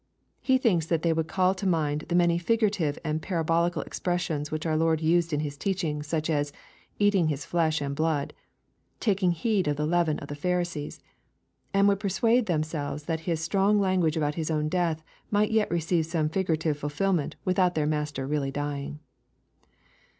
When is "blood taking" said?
7.95-9.29